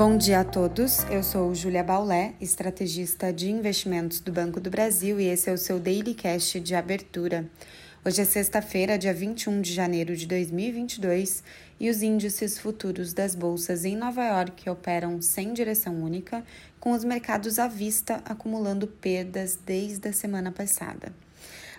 [0.00, 1.04] Bom dia a todos.
[1.10, 5.58] Eu sou Júlia Baulé, estrategista de investimentos do Banco do Brasil, e esse é o
[5.58, 7.44] seu Daily Cash de abertura.
[8.02, 11.44] Hoje é sexta-feira, dia 21 de janeiro de 2022,
[11.78, 16.42] e os índices futuros das bolsas em Nova York operam sem direção única,
[16.80, 21.12] com os mercados à vista acumulando perdas desde a semana passada.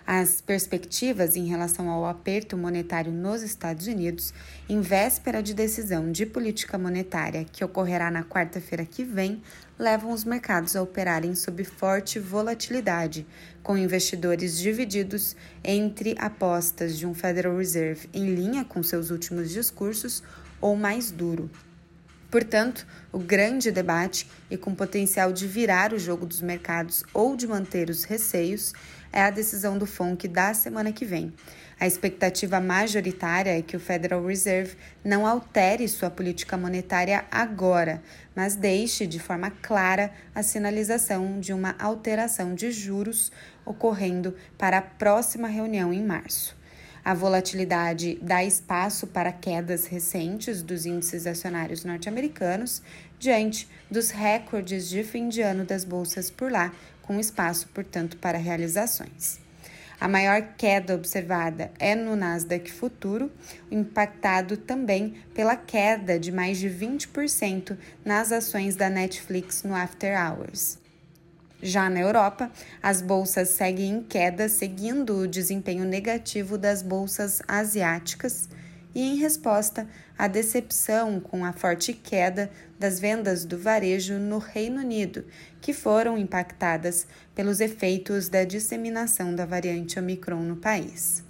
[0.06, 4.34] As perspectivas em relação ao aperto monetário nos Estados Unidos,
[4.68, 9.40] em véspera de decisão de política monetária que ocorrerá na quarta-feira que vem,
[9.78, 13.26] levam os mercados a operarem sob forte volatilidade,
[13.62, 20.22] com investidores divididos entre apostas de um Federal Reserve em linha com seus últimos discursos
[20.60, 21.48] ou mais duro.
[22.32, 27.46] Portanto, o grande debate, e com potencial de virar o jogo dos mercados ou de
[27.46, 28.72] manter os receios,
[29.12, 31.32] é a decisão do FONC da semana que vem.
[31.78, 38.02] A expectativa majoritária é que o Federal Reserve não altere sua política monetária agora,
[38.34, 43.32] mas deixe de forma clara a sinalização de uma alteração de juros
[43.66, 46.56] ocorrendo para a próxima reunião em março.
[47.04, 52.80] A volatilidade dá espaço para quedas recentes dos índices acionários norte-americanos
[53.18, 58.38] diante dos recordes de fim de ano das bolsas por lá, com espaço, portanto, para
[58.38, 59.40] realizações.
[60.00, 63.30] A maior queda observada é no Nasdaq Futuro,
[63.70, 70.78] impactado também pela queda de mais de 20% nas ações da Netflix no After Hours.
[71.62, 72.50] Já na Europa,
[72.82, 78.48] as bolsas seguem em queda, seguindo o desempenho negativo das bolsas asiáticas
[78.94, 84.80] e em resposta à decepção com a forte queda das vendas do varejo no Reino
[84.80, 85.24] Unido,
[85.60, 91.24] que foram impactadas pelos efeitos da disseminação da variante Omicron no país.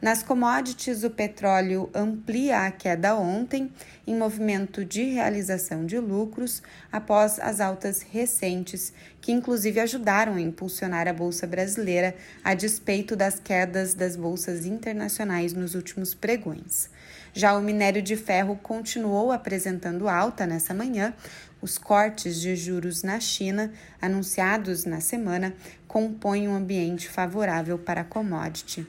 [0.00, 3.70] Nas commodities, o petróleo amplia a queda ontem,
[4.06, 11.06] em movimento de realização de lucros, após as altas recentes, que inclusive ajudaram a impulsionar
[11.06, 16.88] a Bolsa Brasileira, a despeito das quedas das bolsas internacionais nos últimos pregões.
[17.34, 21.12] Já o minério de ferro continuou apresentando alta nessa manhã.
[21.60, 23.70] Os cortes de juros na China,
[24.00, 25.54] anunciados na semana,
[25.86, 28.86] compõem um ambiente favorável para a commodity.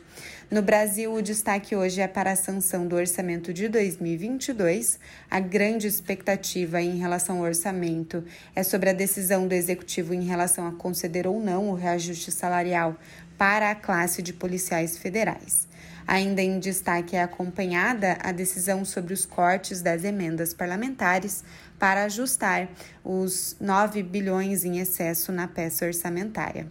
[0.51, 4.99] No Brasil, o destaque hoje é para a sanção do orçamento de 2022.
[5.29, 8.21] A grande expectativa em relação ao orçamento
[8.53, 12.97] é sobre a decisão do executivo em relação a conceder ou não o reajuste salarial
[13.37, 15.69] para a classe de policiais federais.
[16.05, 21.45] Ainda em destaque é acompanhada a decisão sobre os cortes das emendas parlamentares
[21.79, 22.67] para ajustar
[23.05, 26.67] os 9 bilhões em excesso na peça orçamentária.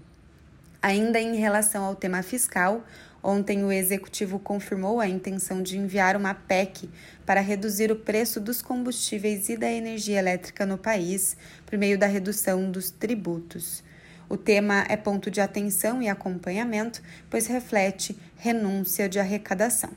[0.82, 2.82] Ainda em relação ao tema fiscal,
[3.22, 6.88] ontem o executivo confirmou a intenção de enviar uma PEC
[7.24, 11.36] para reduzir o preço dos combustíveis e da energia elétrica no país
[11.66, 13.82] por meio da redução dos tributos.
[14.28, 19.90] O tema é ponto de atenção e acompanhamento, pois reflete renúncia de arrecadação.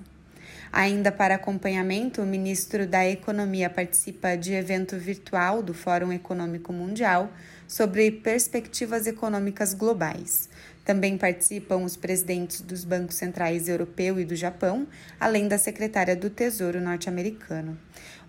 [0.72, 7.32] Ainda para acompanhamento, o ministro da Economia participa de evento virtual do Fórum Econômico Mundial
[7.68, 10.50] sobre perspectivas econômicas globais.
[10.84, 14.86] Também participam os presidentes dos bancos centrais europeu e do Japão,
[15.20, 17.78] além da secretária do Tesouro norte-americano.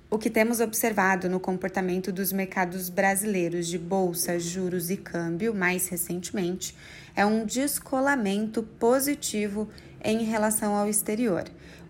[0.08, 5.88] O que temos observado no comportamento dos mercados brasileiros de bolsa, juros e câmbio mais
[5.88, 6.76] recentemente
[7.16, 9.68] é um descolamento positivo
[10.04, 11.44] em relação ao exterior.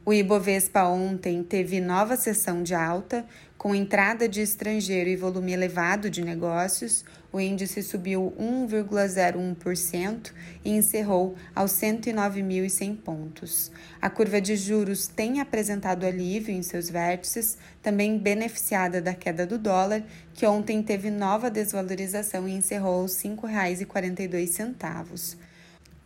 [0.07, 3.25] O Ibovespa ontem teve nova sessão de alta,
[3.57, 7.07] com entrada de estrangeiro e volume elevado de negócios.
[7.33, 10.31] O índice subiu 1,01%
[10.63, 13.73] e encerrou aos 109.100 pontos.
[14.01, 19.57] A curva de juros tem apresentado alívio em seus vértices, também beneficiada da queda do
[19.57, 20.03] dólar,
[20.35, 25.39] que ontem teve nova desvalorização e encerrou aos R$ 5,42.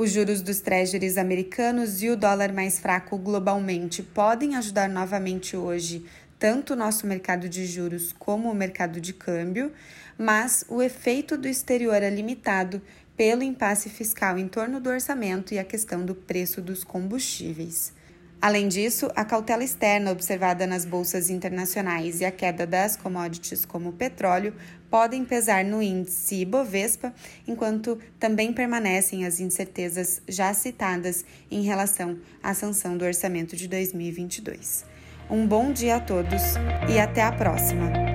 [0.01, 6.07] Os juros dos treasuries americanos e o dólar mais fraco globalmente podem ajudar novamente hoje
[6.39, 9.73] tanto o nosso mercado de juros como o mercado de câmbio,
[10.17, 12.81] mas o efeito do exterior é limitado
[13.17, 17.93] pelo impasse fiscal em torno do orçamento e a questão do preço dos combustíveis.
[18.41, 23.89] Além disso, a cautela externa observada nas bolsas internacionais e a queda das commodities como
[23.89, 24.55] o petróleo
[24.89, 27.13] podem pesar no índice Ibovespa,
[27.49, 34.85] enquanto também permanecem as incertezas já citadas em relação à sanção do orçamento de 2022.
[35.29, 36.43] Um bom dia a todos
[36.89, 38.08] e até a próxima!